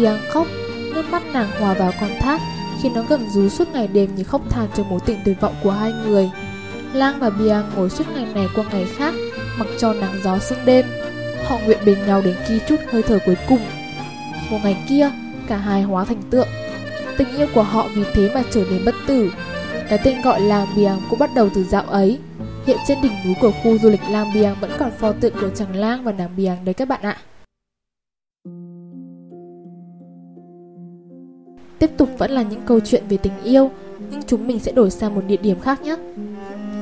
Yang 0.04 0.20
khóc, 0.30 0.48
nước 0.94 1.10
mắt 1.12 1.24
nàng 1.34 1.52
hòa 1.60 1.74
vào 1.74 1.94
con 2.02 2.10
thác 2.20 2.42
khi 2.82 2.90
nó 2.90 3.04
gầm 3.10 3.30
rú 3.30 3.50
suốt 3.50 3.68
ngày 3.74 3.88
đêm 3.88 4.16
như 4.16 4.24
khóc 4.24 4.42
than 4.50 4.68
cho 4.76 4.84
mối 4.84 5.00
tình 5.06 5.20
tuyệt 5.26 5.42
vọng 5.42 5.56
của 5.64 5.72
hai 5.72 5.92
người. 5.92 6.30
Lang 6.94 7.20
và 7.20 7.30
Biang 7.30 7.72
ngồi 7.76 7.90
suốt 7.90 8.04
ngày 8.16 8.26
này 8.34 8.48
qua 8.56 8.64
ngày 8.72 8.86
khác 8.98 9.14
mặc 9.58 9.68
cho 9.78 9.94
nắng 9.94 10.20
gió 10.24 10.40
sương 10.40 10.66
đêm. 10.66 10.86
Họ 11.48 11.58
nguyện 11.66 11.80
bên 11.86 12.06
nhau 12.08 12.22
đến 12.22 12.36
khi 12.48 12.60
chút 12.70 12.76
hơi 12.92 13.04
thở 13.04 13.20
cuối 13.26 13.38
cùng. 13.50 13.60
Một 14.50 14.58
ngày 14.64 14.78
kia, 14.90 15.12
cả 15.48 15.58
hai 15.58 15.82
hóa 15.82 16.06
thành 16.06 16.22
tượng. 16.30 16.48
Tình 17.18 17.38
yêu 17.38 17.48
của 17.54 17.64
họ 17.64 17.88
vì 17.96 18.04
thế 18.14 18.32
mà 18.34 18.44
trở 18.52 18.64
nên 18.70 18.86
bất 18.86 18.96
tử. 19.08 19.32
Cái 19.90 20.00
tên 20.04 20.22
gọi 20.22 20.42
là 20.42 20.68
Biang 20.76 21.02
cũng 21.10 21.20
bắt 21.20 21.30
đầu 21.36 21.50
từ 21.54 21.64
dạo 21.64 21.84
ấy. 21.84 22.20
Hiện 22.70 22.80
trên 22.88 23.02
đỉnh 23.02 23.12
núi 23.26 23.36
của 23.42 23.52
khu 23.64 23.78
du 23.78 23.90
lịch 23.90 24.02
Lang 24.10 24.34
Biang 24.34 24.56
vẫn 24.62 24.72
còn 24.80 24.92
pho 24.92 25.12
tượng 25.12 25.34
của 25.42 25.50
chàng 25.50 25.76
Lang 25.76 26.04
và 26.04 26.12
nàng 26.12 26.30
Biang 26.38 26.66
đấy 26.66 26.74
các 26.74 26.88
bạn 26.88 27.02
ạ. 27.02 27.18
Tiếp 31.80 31.90
tục 31.98 32.10
vẫn 32.18 32.32
là 32.32 32.42
những 32.42 32.62
câu 32.66 32.80
chuyện 32.80 33.04
về 33.10 33.18
tình 33.18 33.34
yêu, 33.44 33.72
nhưng 34.12 34.22
chúng 34.28 34.48
mình 34.48 34.60
sẽ 34.60 34.72
đổi 34.72 34.92
sang 34.92 35.16
một 35.16 35.22
địa 35.28 35.38
điểm 35.38 35.60
khác 35.60 35.82
nhé 35.82 35.96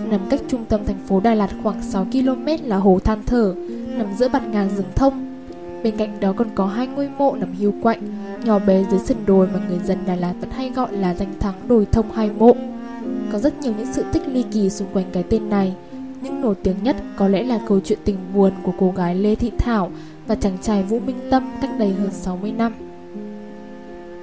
nằm 0.09 0.19
cách 0.29 0.41
trung 0.47 0.65
tâm 0.69 0.85
thành 0.85 0.99
phố 1.07 1.19
Đà 1.19 1.33
Lạt 1.33 1.49
khoảng 1.63 1.83
6 1.83 2.07
km 2.11 2.47
là 2.63 2.77
hồ 2.77 2.99
Than 3.03 3.23
Thở, 3.25 3.55
nằm 3.87 4.07
giữa 4.17 4.29
bạt 4.29 4.47
ngàn 4.51 4.69
rừng 4.69 4.91
thông. 4.95 5.45
Bên 5.83 5.97
cạnh 5.97 6.19
đó 6.19 6.33
còn 6.37 6.47
có 6.55 6.65
hai 6.65 6.87
ngôi 6.87 7.09
mộ 7.17 7.35
nằm 7.35 7.51
hiu 7.51 7.73
quạnh, 7.81 7.99
nhỏ 8.43 8.59
bé 8.59 8.83
dưới 8.91 8.99
sườn 8.99 9.17
đồi 9.25 9.47
mà 9.53 9.59
người 9.69 9.79
dân 9.79 9.97
Đà 10.05 10.15
Lạt 10.15 10.33
vẫn 10.41 10.49
hay 10.49 10.69
gọi 10.69 10.93
là 10.93 11.13
danh 11.13 11.33
thắng 11.39 11.55
đồi 11.67 11.87
thông 11.91 12.11
hai 12.11 12.29
mộ. 12.29 12.55
Có 13.31 13.39
rất 13.39 13.59
nhiều 13.61 13.73
những 13.77 13.93
sự 13.93 14.03
tích 14.13 14.27
ly 14.27 14.43
kỳ 14.51 14.69
xung 14.69 14.87
quanh 14.93 15.05
cái 15.13 15.23
tên 15.23 15.49
này, 15.49 15.73
nhưng 16.21 16.41
nổi 16.41 16.55
tiếng 16.63 16.83
nhất 16.83 16.95
có 17.17 17.27
lẽ 17.27 17.43
là 17.43 17.59
câu 17.67 17.79
chuyện 17.79 17.99
tình 18.05 18.17
buồn 18.33 18.51
của 18.63 18.73
cô 18.77 18.93
gái 18.97 19.15
Lê 19.15 19.35
Thị 19.35 19.51
Thảo 19.57 19.91
và 20.27 20.35
chàng 20.35 20.57
trai 20.61 20.83
Vũ 20.83 20.99
Minh 20.99 21.19
Tâm 21.31 21.51
cách 21.61 21.71
đây 21.79 21.93
hơn 21.93 22.11
60 22.11 22.51
năm. 22.51 22.73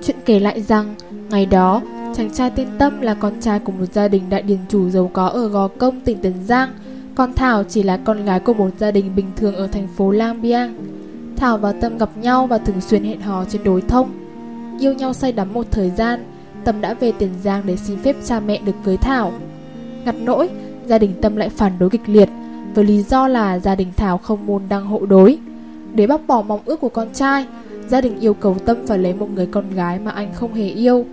Chuyện 0.03 0.17
kể 0.25 0.41
lại 0.41 0.63
rằng, 0.63 0.95
ngày 1.31 1.47
đó, 1.47 1.83
Chàng 2.17 2.31
trai 2.31 2.51
tên 2.51 2.69
Tâm 2.79 3.01
là 3.01 3.15
con 3.15 3.33
trai 3.41 3.59
của 3.59 3.73
một 3.73 3.93
gia 3.93 4.09
đình 4.09 4.23
đại 4.31 4.43
điền 4.43 4.59
chủ 4.69 4.91
giàu 4.91 5.11
có 5.13 5.27
ở 5.27 5.49
Gò 5.49 5.69
Công, 5.69 6.01
tỉnh 6.01 6.19
Tiền 6.19 6.33
Giang. 6.47 6.69
Còn 7.15 7.33
Thảo 7.33 7.65
chỉ 7.65 7.83
là 7.83 7.97
con 7.97 8.25
gái 8.25 8.41
của 8.41 8.55
một 8.55 8.71
gia 8.79 8.91
đình 8.91 9.17
bình 9.17 9.31
thường 9.37 9.55
ở 9.55 9.67
thành 9.67 9.87
phố 9.97 10.11
Lang 10.11 10.43
Biang. 10.43 10.75
Thảo 11.37 11.59
và 11.59 11.73
Tâm 11.73 11.99
gặp 11.99 12.11
nhau 12.17 12.47
và 12.47 12.59
thường 12.59 12.81
xuyên 12.81 13.05
hẹn 13.05 13.21
hò 13.21 13.45
trên 13.45 13.65
đối 13.65 13.81
thông. 13.81 14.11
Yêu 14.81 14.93
nhau 14.93 15.13
say 15.13 15.33
đắm 15.33 15.53
một 15.53 15.67
thời 15.71 15.91
gian, 15.91 16.25
Tâm 16.65 16.81
đã 16.81 16.95
về 16.95 17.13
Tiền 17.13 17.31
Giang 17.43 17.63
để 17.67 17.77
xin 17.77 17.99
phép 17.99 18.17
cha 18.25 18.41
mẹ 18.41 18.61
được 18.65 18.75
cưới 18.85 18.97
Thảo. 18.97 19.33
Ngặt 20.05 20.15
nỗi, 20.25 20.49
gia 20.87 20.99
đình 20.99 21.13
Tâm 21.21 21.37
lại 21.37 21.49
phản 21.49 21.73
đối 21.79 21.91
kịch 21.91 22.09
liệt 22.09 22.29
với 22.75 22.85
lý 22.85 23.03
do 23.03 23.29
là 23.29 23.59
gia 23.59 23.75
đình 23.75 23.89
Thảo 23.97 24.19
không 24.19 24.47
môn 24.47 24.63
đăng 24.69 24.87
hộ 24.87 25.07
đối. 25.07 25.39
Để 25.95 26.07
bác 26.07 26.27
bỏ 26.27 26.43
mong 26.43 26.61
ước 26.65 26.81
của 26.81 26.89
con 26.89 27.09
trai, 27.13 27.47
gia 27.89 28.01
đình 28.01 28.21
yêu 28.21 28.35
cầu 28.35 28.57
Tâm 28.65 28.77
phải 28.87 28.99
lấy 28.99 29.15
một 29.15 29.31
người 29.35 29.47
con 29.47 29.65
gái 29.75 29.99
mà 29.99 30.11
anh 30.11 30.29
không 30.35 30.55
hề 30.55 30.69
yêu. 30.69 31.05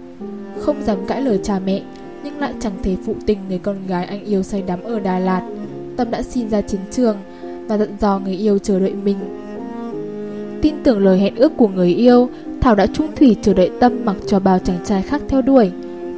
Không 0.60 0.84
dám 0.84 0.98
cãi 1.08 1.22
lời 1.22 1.40
cha 1.44 1.60
mẹ, 1.66 1.82
nhưng 2.24 2.40
lại 2.40 2.54
chẳng 2.60 2.74
thể 2.84 2.96
phụ 3.06 3.16
tình 3.26 3.38
người 3.50 3.58
con 3.58 3.88
gái 3.88 4.06
anh 4.06 4.26
yêu 4.26 4.44
say 4.44 4.62
đắm 4.62 4.84
ở 4.84 5.00
Đà 5.00 5.20
Lạt. 5.20 5.42
Tâm 5.98 6.12
đã 6.12 6.22
xin 6.22 6.50
ra 6.50 6.62
chiến 6.62 6.82
trường 6.92 7.18
và 7.68 7.78
dặn 7.78 7.90
dò 8.00 8.20
người 8.20 8.36
yêu 8.36 8.58
chờ 8.58 8.80
đợi 8.80 8.94
mình. 8.94 9.18
Tin 10.62 10.76
tưởng 10.84 11.00
lời 11.00 11.20
hẹn 11.20 11.36
ước 11.36 11.52
của 11.58 11.68
người 11.68 11.94
yêu, 11.94 12.30
Thảo 12.62 12.76
đã 12.76 12.88
trung 12.88 13.08
thủy 13.16 13.36
chờ 13.42 13.54
đợi 13.54 13.72
Tâm 13.80 14.06
mặc 14.06 14.16
cho 14.28 14.40
bao 14.40 14.60
chàng 14.60 14.80
trai 14.86 15.02
khác 15.02 15.22
theo 15.28 15.42
đuổi. 15.42 15.72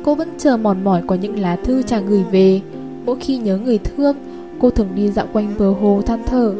Cô 0.04 0.16
vẫn 0.16 0.30
chờ 0.38 0.58
mòn 0.58 0.84
mỏi 0.84 1.02
có 1.08 1.16
những 1.16 1.40
lá 1.40 1.56
thư 1.56 1.82
chàng 1.82 2.08
gửi 2.08 2.24
về. 2.32 2.62
Mỗi 3.06 3.18
khi 3.20 3.38
nhớ 3.38 3.58
người 3.58 3.78
thương, 3.78 4.16
cô 4.60 4.70
thường 4.70 4.90
đi 4.96 5.10
dạo 5.10 5.28
quanh 5.34 5.54
bờ 5.60 5.72
hồ 5.72 6.02
than 6.06 6.24
thở. 6.26 6.54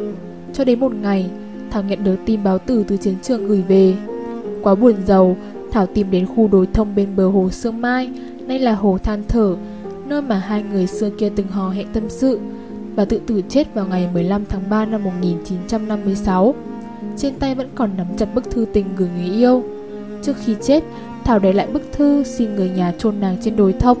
Cho 0.52 0.64
đến 0.64 0.80
một 0.80 0.94
ngày, 0.94 1.30
Thảo 1.70 1.82
nhận 1.82 2.04
được 2.04 2.16
tin 2.26 2.44
báo 2.44 2.58
tử 2.58 2.84
từ 2.88 2.96
chiến 2.96 3.14
trường 3.22 3.48
gửi 3.48 3.62
về. 3.68 3.94
Quá 4.62 4.74
buồn 4.74 4.94
giàu, 5.06 5.36
Thảo 5.70 5.86
tìm 5.86 6.10
đến 6.10 6.26
khu 6.26 6.48
đối 6.48 6.66
thông 6.66 6.94
bên 6.94 7.16
bờ 7.16 7.28
hồ 7.28 7.50
Sương 7.50 7.80
Mai, 7.80 8.10
nay 8.46 8.58
là 8.58 8.74
hồ 8.74 8.98
than 8.98 9.22
thở, 9.28 9.56
nơi 10.06 10.22
mà 10.22 10.38
hai 10.38 10.64
người 10.72 10.86
xưa 10.86 11.10
kia 11.10 11.30
từng 11.36 11.48
hò 11.48 11.68
hẹn 11.68 11.86
tâm 11.92 12.02
sự 12.08 12.40
và 12.96 13.04
tự 13.04 13.20
tử 13.26 13.42
chết 13.48 13.74
vào 13.74 13.86
ngày 13.86 14.08
15 14.14 14.44
tháng 14.48 14.62
3 14.70 14.84
năm 14.84 15.04
1956. 15.04 16.54
Trên 17.16 17.34
tay 17.34 17.54
vẫn 17.54 17.68
còn 17.74 17.90
nắm 17.96 18.06
chặt 18.16 18.34
bức 18.34 18.50
thư 18.50 18.66
tình 18.72 18.86
gửi 18.96 19.08
người 19.16 19.36
yêu. 19.36 19.62
Trước 20.24 20.36
khi 20.44 20.56
chết, 20.62 20.82
Thảo 21.24 21.38
để 21.38 21.52
lại 21.52 21.66
bức 21.66 21.92
thư 21.92 22.24
xin 22.24 22.54
người 22.56 22.68
nhà 22.68 22.92
chôn 22.98 23.20
nàng 23.20 23.36
trên 23.40 23.56
đồi 23.56 23.74
thông. 23.80 23.98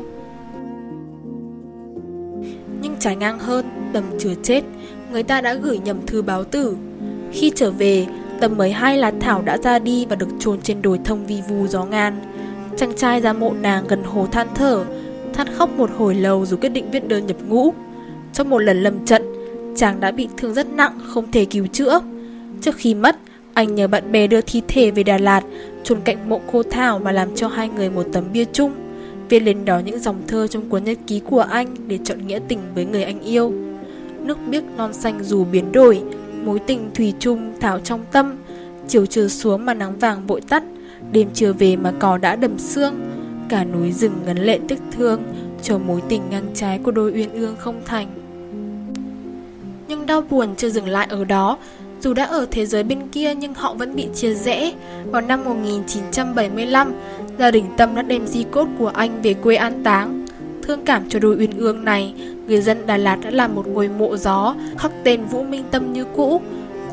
Nhưng 2.82 2.96
trái 2.98 3.16
ngang 3.16 3.38
hơn, 3.38 3.64
Tâm 3.92 4.04
chưa 4.18 4.34
chết, 4.42 4.64
người 5.12 5.22
ta 5.22 5.40
đã 5.40 5.54
gửi 5.54 5.78
nhầm 5.78 6.06
thư 6.06 6.22
báo 6.22 6.44
tử. 6.44 6.76
Khi 7.32 7.52
trở 7.54 7.70
về, 7.70 8.06
Tâm 8.40 8.56
mới 8.56 8.72
hay 8.72 8.98
là 8.98 9.12
Thảo 9.20 9.42
đã 9.42 9.58
ra 9.58 9.78
đi 9.78 10.06
và 10.06 10.16
được 10.16 10.28
chôn 10.38 10.60
trên 10.60 10.82
đồi 10.82 11.00
thông 11.04 11.26
vi 11.26 11.42
vu 11.48 11.66
gió 11.66 11.84
ngan 11.84 12.20
Chàng 12.76 12.92
trai 12.96 13.20
ra 13.20 13.32
mộ 13.32 13.52
nàng 13.62 13.84
gần 13.88 14.04
hồ 14.04 14.26
than 14.32 14.46
thở, 14.54 14.84
than 15.32 15.46
khóc 15.54 15.70
một 15.76 15.90
hồi 15.96 16.14
lâu 16.14 16.46
rồi 16.46 16.58
quyết 16.60 16.68
định 16.68 16.90
viết 16.90 17.08
đơn 17.08 17.26
nhập 17.26 17.36
ngũ. 17.48 17.72
Trong 18.32 18.50
một 18.50 18.58
lần 18.58 18.82
lầm 18.82 19.06
trận, 19.06 19.22
chàng 19.76 20.00
đã 20.00 20.10
bị 20.10 20.28
thương 20.36 20.54
rất 20.54 20.66
nặng, 20.66 20.98
không 21.06 21.30
thể 21.32 21.44
cứu 21.44 21.66
chữa. 21.66 22.00
Trước 22.60 22.76
khi 22.76 22.94
mất, 22.94 23.16
anh 23.54 23.74
nhờ 23.74 23.88
bạn 23.88 24.12
bè 24.12 24.26
đưa 24.26 24.40
thi 24.40 24.62
thể 24.68 24.90
về 24.90 25.02
Đà 25.02 25.18
Lạt, 25.18 25.42
chôn 25.84 26.00
cạnh 26.04 26.28
mộ 26.28 26.40
cô 26.52 26.62
Thảo 26.62 26.98
mà 26.98 27.12
làm 27.12 27.34
cho 27.34 27.48
hai 27.48 27.68
người 27.68 27.90
một 27.90 28.06
tấm 28.12 28.24
bia 28.32 28.44
chung. 28.44 28.72
Viết 29.28 29.40
lên 29.40 29.64
đó 29.64 29.78
những 29.78 29.98
dòng 29.98 30.22
thơ 30.28 30.46
trong 30.46 30.68
cuốn 30.68 30.84
nhật 30.84 30.98
ký 31.06 31.20
của 31.20 31.40
anh 31.40 31.74
để 31.86 31.98
chọn 32.04 32.26
nghĩa 32.26 32.40
tình 32.48 32.58
với 32.74 32.84
người 32.84 33.04
anh 33.04 33.20
yêu. 33.20 33.52
Nước 34.20 34.38
biếc 34.48 34.64
non 34.76 34.92
xanh 34.92 35.18
dù 35.22 35.44
biến 35.44 35.72
đổi, 35.72 36.02
mối 36.44 36.58
tình 36.58 36.90
thủy 36.94 37.14
chung 37.18 37.52
Thảo 37.60 37.80
trong 37.80 38.00
tâm. 38.12 38.32
Chiều 38.88 39.06
trưa 39.06 39.28
xuống 39.28 39.66
mà 39.66 39.74
nắng 39.74 39.98
vàng 39.98 40.26
vội 40.26 40.40
tắt, 40.40 40.62
đêm 41.12 41.28
chưa 41.34 41.52
về 41.52 41.76
mà 41.76 41.92
cò 41.98 42.18
đã 42.18 42.36
đầm 42.36 42.58
xương. 42.58 42.94
Cả 43.48 43.64
núi 43.64 43.92
rừng 43.92 44.12
ngấn 44.26 44.38
lệ 44.38 44.58
tức 44.68 44.78
thương, 44.96 45.22
cho 45.62 45.78
mối 45.78 46.02
tình 46.08 46.22
ngang 46.30 46.46
trái 46.54 46.78
của 46.78 46.90
đôi 46.90 47.12
uyên 47.12 47.32
ương 47.32 47.56
không 47.58 47.80
thành. 47.84 48.08
Nhưng 49.88 50.06
đau 50.06 50.20
buồn 50.30 50.48
chưa 50.56 50.70
dừng 50.70 50.88
lại 50.88 51.06
ở 51.10 51.24
đó, 51.24 51.58
dù 52.04 52.14
đã 52.14 52.24
ở 52.24 52.46
thế 52.50 52.66
giới 52.66 52.82
bên 52.82 53.08
kia 53.08 53.34
nhưng 53.34 53.54
họ 53.54 53.74
vẫn 53.74 53.96
bị 53.96 54.08
chia 54.14 54.34
rẽ. 54.34 54.72
Vào 55.04 55.22
năm 55.22 55.44
1975, 55.44 56.92
gia 57.38 57.50
đình 57.50 57.64
Tâm 57.76 57.94
đã 57.94 58.02
đem 58.02 58.26
di 58.26 58.44
cốt 58.50 58.68
của 58.78 58.88
anh 58.88 59.22
về 59.22 59.34
quê 59.34 59.56
an 59.56 59.84
táng. 59.84 60.26
Thương 60.62 60.84
cảm 60.84 61.08
cho 61.08 61.18
đôi 61.18 61.36
uyên 61.36 61.58
ương 61.58 61.84
này, 61.84 62.14
người 62.46 62.60
dân 62.60 62.86
Đà 62.86 62.96
Lạt 62.96 63.16
đã 63.22 63.30
làm 63.30 63.54
một 63.54 63.66
ngôi 63.66 63.88
mộ 63.88 64.16
gió 64.16 64.54
khắc 64.78 64.92
tên 65.04 65.24
Vũ 65.24 65.42
Minh 65.42 65.64
Tâm 65.70 65.92
như 65.92 66.04
cũ. 66.16 66.40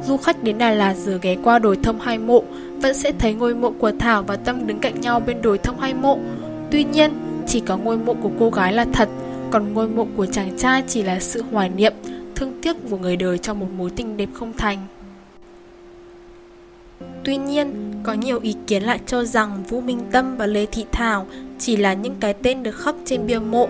Du 0.07 0.17
khách 0.17 0.43
đến 0.43 0.57
Đà 0.57 0.71
Lạt 0.71 0.93
giờ 0.93 1.19
ghé 1.21 1.37
qua 1.43 1.59
đồi 1.59 1.77
thông 1.83 1.99
hai 1.99 2.17
mộ 2.17 2.43
vẫn 2.81 2.93
sẽ 2.93 3.11
thấy 3.19 3.33
ngôi 3.33 3.55
mộ 3.55 3.71
của 3.71 3.91
Thảo 3.99 4.23
và 4.23 4.35
Tâm 4.35 4.67
đứng 4.67 4.79
cạnh 4.79 5.01
nhau 5.01 5.19
bên 5.19 5.41
đồi 5.41 5.57
thông 5.57 5.79
hai 5.79 5.93
mộ. 5.93 6.19
Tuy 6.71 6.83
nhiên, 6.83 7.11
chỉ 7.47 7.59
có 7.59 7.77
ngôi 7.77 7.97
mộ 7.97 8.13
của 8.13 8.31
cô 8.39 8.49
gái 8.49 8.73
là 8.73 8.85
thật, 8.93 9.09
còn 9.51 9.73
ngôi 9.73 9.87
mộ 9.87 10.07
của 10.17 10.25
chàng 10.25 10.57
trai 10.57 10.83
chỉ 10.87 11.03
là 11.03 11.19
sự 11.19 11.43
hoài 11.51 11.69
niệm, 11.69 11.93
thương 12.35 12.53
tiếc 12.61 12.75
của 12.89 12.97
người 12.97 13.15
đời 13.15 13.37
trong 13.37 13.59
một 13.59 13.67
mối 13.77 13.89
tình 13.95 14.17
đẹp 14.17 14.29
không 14.33 14.53
thành. 14.57 14.87
Tuy 17.23 17.37
nhiên, 17.37 17.91
có 18.03 18.13
nhiều 18.13 18.39
ý 18.41 18.55
kiến 18.67 18.83
lại 18.83 18.99
cho 19.05 19.23
rằng 19.23 19.63
Vũ 19.69 19.81
Minh 19.81 19.99
Tâm 20.11 20.37
và 20.37 20.45
Lê 20.45 20.65
Thị 20.65 20.85
Thảo 20.91 21.25
chỉ 21.59 21.77
là 21.77 21.93
những 21.93 22.15
cái 22.19 22.33
tên 22.33 22.63
được 22.63 22.75
khắc 22.75 22.95
trên 23.05 23.27
bia 23.27 23.39
mộ. 23.39 23.69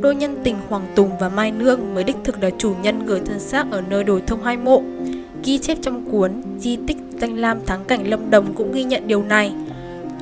Đôi 0.00 0.14
nhân 0.14 0.36
tình 0.44 0.56
Hoàng 0.68 0.86
Tùng 0.94 1.10
và 1.20 1.28
Mai 1.28 1.52
Nương 1.52 1.94
mới 1.94 2.04
đích 2.04 2.16
thực 2.24 2.42
là 2.42 2.50
chủ 2.58 2.74
nhân 2.82 3.06
gửi 3.06 3.20
thân 3.26 3.40
xác 3.40 3.66
ở 3.70 3.82
nơi 3.88 4.04
đồi 4.04 4.22
thông 4.26 4.42
hai 4.42 4.56
mộ. 4.56 4.82
Ghi 5.44 5.58
chép 5.58 5.78
trong 5.82 6.10
cuốn 6.10 6.32
Di 6.58 6.76
tích 6.86 6.96
Danh 7.20 7.38
Lam 7.38 7.58
Thắng 7.66 7.84
Cảnh 7.84 8.08
Lâm 8.08 8.30
Đồng 8.30 8.54
cũng 8.54 8.72
ghi 8.72 8.84
nhận 8.84 9.08
điều 9.08 9.22
này. 9.22 9.52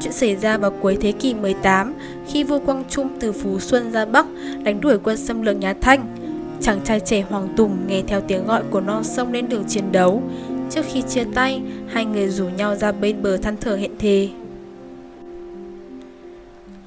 Chuyện 0.00 0.12
xảy 0.12 0.36
ra 0.36 0.58
vào 0.58 0.70
cuối 0.70 0.98
thế 1.00 1.12
kỷ 1.12 1.34
18 1.34 1.94
khi 2.28 2.44
vua 2.44 2.58
Quang 2.58 2.84
Trung 2.88 3.08
từ 3.20 3.32
Phú 3.32 3.60
Xuân 3.60 3.92
ra 3.92 4.04
Bắc 4.04 4.26
đánh 4.62 4.80
đuổi 4.80 4.98
quân 4.98 5.16
xâm 5.16 5.42
lược 5.42 5.56
nhà 5.56 5.74
Thanh. 5.80 6.16
Chàng 6.60 6.80
trai 6.84 7.00
trẻ 7.00 7.24
Hoàng 7.30 7.48
Tùng 7.56 7.76
nghe 7.86 8.02
theo 8.06 8.20
tiếng 8.20 8.46
gọi 8.46 8.62
của 8.70 8.80
non 8.80 9.04
sông 9.04 9.32
lên 9.32 9.48
đường 9.48 9.64
chiến 9.68 9.92
đấu, 9.92 10.22
Trước 10.70 10.82
khi 10.92 11.02
chia 11.02 11.24
tay, 11.34 11.62
hai 11.88 12.04
người 12.04 12.28
rủ 12.28 12.48
nhau 12.48 12.74
ra 12.74 12.92
bên 12.92 13.22
bờ 13.22 13.36
than 13.36 13.56
thở 13.60 13.76
hẹn 13.76 13.90
thề. 13.98 14.28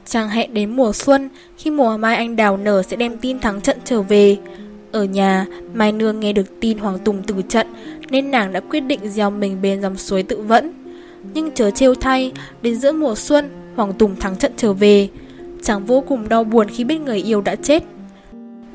Chàng 0.05 0.29
hẹn 0.29 0.53
đến 0.53 0.75
mùa 0.75 0.93
xuân, 0.93 1.29
khi 1.57 1.71
mùa 1.71 1.97
mai 1.97 2.15
anh 2.15 2.35
đào 2.35 2.57
nở 2.57 2.83
sẽ 2.83 2.95
đem 2.95 3.17
tin 3.17 3.39
thắng 3.39 3.61
trận 3.61 3.77
trở 3.85 4.01
về. 4.01 4.37
Ở 4.91 5.03
nhà, 5.03 5.45
Mai 5.73 5.91
Nương 5.91 6.19
nghe 6.19 6.33
được 6.33 6.59
tin 6.59 6.77
Hoàng 6.77 6.99
Tùng 6.99 7.23
từ 7.27 7.41
trận, 7.49 7.67
nên 8.09 8.31
nàng 8.31 8.53
đã 8.53 8.59
quyết 8.59 8.79
định 8.79 9.09
gieo 9.09 9.29
mình 9.29 9.61
bên 9.61 9.81
dòng 9.81 9.97
suối 9.97 10.23
tự 10.23 10.37
vẫn. 10.37 10.73
Nhưng 11.33 11.51
chớ 11.51 11.71
trêu 11.71 11.95
thay, 11.95 12.31
đến 12.61 12.75
giữa 12.75 12.91
mùa 12.91 13.15
xuân, 13.15 13.49
Hoàng 13.75 13.93
Tùng 13.93 14.15
thắng 14.15 14.35
trận 14.35 14.51
trở 14.57 14.73
về. 14.73 15.09
Chàng 15.61 15.85
vô 15.85 16.03
cùng 16.07 16.29
đau 16.29 16.43
buồn 16.43 16.67
khi 16.69 16.83
biết 16.83 16.97
người 17.01 17.17
yêu 17.17 17.41
đã 17.41 17.55
chết. 17.55 17.83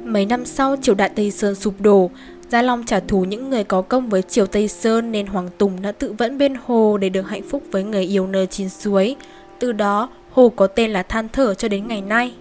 Mấy 0.04 0.26
năm 0.26 0.44
sau, 0.44 0.76
triều 0.82 0.94
đại 0.94 1.09
Tây 1.09 1.30
Sơn 1.30 1.54
sụp 1.54 1.80
đổ, 1.80 2.11
Gia 2.52 2.62
Long 2.62 2.85
trả 2.85 3.00
thù 3.00 3.25
những 3.25 3.50
người 3.50 3.64
có 3.64 3.82
công 3.82 4.09
với 4.09 4.23
Triều 4.23 4.47
Tây 4.47 4.68
Sơn 4.68 5.12
nên 5.12 5.26
Hoàng 5.26 5.49
Tùng 5.59 5.82
đã 5.82 5.92
tự 5.92 6.12
vẫn 6.12 6.38
bên 6.38 6.54
hồ 6.66 6.97
để 6.97 7.09
được 7.09 7.23
hạnh 7.23 7.42
phúc 7.49 7.62
với 7.71 7.85
người 7.85 8.04
yêu 8.04 8.26
nơi 8.26 8.47
chín 8.47 8.68
suối. 8.68 9.16
Từ 9.59 9.73
đó, 9.73 10.09
hồ 10.30 10.49
có 10.49 10.66
tên 10.66 10.90
là 10.90 11.02
Than 11.02 11.28
Thở 11.32 11.54
cho 11.54 11.68
đến 11.68 11.88
ngày 11.88 12.00
nay. 12.00 12.35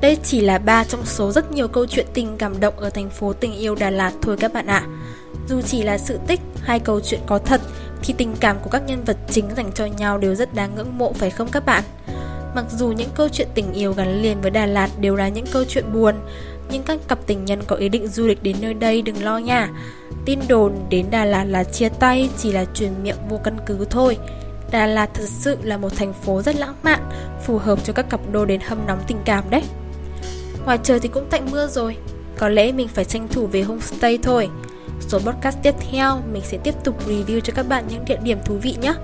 Đây 0.00 0.16
chỉ 0.22 0.40
là 0.40 0.58
ba 0.58 0.84
trong 0.84 1.04
số 1.04 1.32
rất 1.32 1.52
nhiều 1.52 1.68
câu 1.68 1.86
chuyện 1.86 2.06
tình 2.14 2.36
cảm 2.38 2.60
động 2.60 2.74
ở 2.76 2.90
thành 2.90 3.10
phố 3.10 3.32
tình 3.32 3.52
yêu 3.52 3.74
Đà 3.74 3.90
Lạt 3.90 4.12
thôi 4.22 4.36
các 4.40 4.52
bạn 4.52 4.66
ạ. 4.66 4.86
Dù 5.48 5.60
chỉ 5.60 5.82
là 5.82 5.98
sự 5.98 6.18
tích, 6.26 6.40
hai 6.62 6.80
câu 6.80 7.00
chuyện 7.00 7.20
có 7.26 7.38
thật, 7.38 7.60
thì 8.02 8.14
tình 8.18 8.34
cảm 8.40 8.56
của 8.62 8.70
các 8.70 8.82
nhân 8.86 9.04
vật 9.04 9.16
chính 9.30 9.44
dành 9.56 9.72
cho 9.74 9.86
nhau 9.86 10.18
đều 10.18 10.34
rất 10.34 10.54
đáng 10.54 10.74
ngưỡng 10.74 10.98
mộ 10.98 11.12
phải 11.12 11.30
không 11.30 11.48
các 11.52 11.66
bạn? 11.66 11.82
Mặc 12.54 12.64
dù 12.70 12.88
những 12.88 13.10
câu 13.14 13.28
chuyện 13.28 13.48
tình 13.54 13.72
yêu 13.72 13.92
gắn 13.92 14.22
liền 14.22 14.40
với 14.40 14.50
Đà 14.50 14.66
Lạt 14.66 14.90
đều 15.00 15.16
là 15.16 15.28
những 15.28 15.46
câu 15.52 15.64
chuyện 15.68 15.92
buồn, 15.92 16.14
nhưng 16.70 16.82
các 16.82 16.98
cặp 17.08 17.18
tình 17.26 17.44
nhân 17.44 17.60
có 17.66 17.76
ý 17.76 17.88
định 17.88 18.08
du 18.08 18.26
lịch 18.26 18.42
đến 18.42 18.56
nơi 18.60 18.74
đây 18.74 19.02
đừng 19.02 19.24
lo 19.24 19.38
nha. 19.38 19.68
Tin 20.24 20.38
đồn 20.48 20.72
đến 20.90 21.06
Đà 21.10 21.24
Lạt 21.24 21.44
là 21.44 21.64
chia 21.64 21.88
tay 21.88 22.30
chỉ 22.38 22.52
là 22.52 22.64
truyền 22.74 23.02
miệng 23.02 23.16
vô 23.28 23.40
căn 23.44 23.56
cứ 23.66 23.86
thôi. 23.90 24.18
Đà 24.70 24.86
Lạt 24.86 25.10
thật 25.14 25.28
sự 25.28 25.56
là 25.62 25.76
một 25.76 25.96
thành 25.96 26.12
phố 26.12 26.42
rất 26.42 26.56
lãng 26.56 26.74
mạn, 26.82 27.00
phù 27.46 27.58
hợp 27.58 27.84
cho 27.84 27.92
các 27.92 28.10
cặp 28.10 28.20
đôi 28.32 28.46
đến 28.46 28.60
hâm 28.60 28.86
nóng 28.86 29.00
tình 29.06 29.18
cảm 29.24 29.44
đấy. 29.50 29.62
Ngoài 30.64 30.78
trời 30.82 31.00
thì 31.00 31.08
cũng 31.08 31.26
tạnh 31.30 31.50
mưa 31.50 31.66
rồi, 31.66 31.96
có 32.38 32.48
lẽ 32.48 32.72
mình 32.72 32.88
phải 32.88 33.04
tranh 33.04 33.28
thủ 33.28 33.46
về 33.46 33.62
homestay 33.62 34.18
thôi. 34.22 34.48
Số 35.00 35.18
podcast 35.18 35.58
tiếp 35.62 35.74
theo 35.90 36.20
mình 36.32 36.42
sẽ 36.44 36.58
tiếp 36.64 36.74
tục 36.84 37.08
review 37.08 37.40
cho 37.40 37.52
các 37.56 37.68
bạn 37.68 37.84
những 37.88 38.04
địa 38.04 38.18
điểm 38.22 38.38
thú 38.44 38.54
vị 38.62 38.76
nhé. 38.80 38.94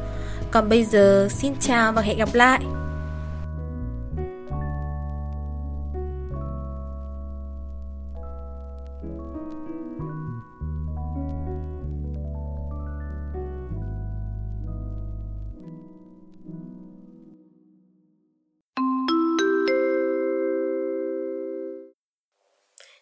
Còn 0.50 0.68
bây 0.68 0.84
giờ 0.84 1.28
xin 1.30 1.52
chào 1.60 1.92
và 1.92 2.02
hẹn 2.02 2.18
gặp 2.18 2.28
lại. 2.32 2.60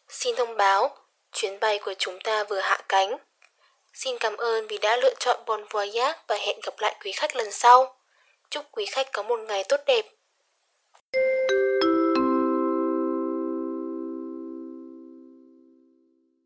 Xin 0.09 0.35
thông 0.39 0.57
báo, 0.57 0.91
chuyến 1.35 1.61
bay 1.61 1.79
của 1.79 1.95
chúng 1.99 2.21
ta 2.21 2.45
vừa 2.45 2.61
hạ 2.61 2.79
cánh. 2.89 3.17
Xin 3.93 4.19
cảm 4.19 4.37
ơn 4.37 4.67
vì 4.67 4.79
đã 4.79 4.97
lựa 4.97 5.15
chọn 5.19 5.41
Bon 5.47 5.65
Voyage 5.71 6.19
và 6.29 6.37
hẹn 6.37 6.61
gặp 6.63 6.75
lại 6.79 6.97
quý 7.05 7.13
khách 7.13 7.37
lần 7.37 7.53
sau. 7.53 7.97
Chúc 8.51 8.65
quý 8.73 8.85
khách 8.85 9.13
có 9.13 9.23
một 9.23 9.41
ngày 9.41 9.65
tốt 9.69 9.81
đẹp. 9.87 10.07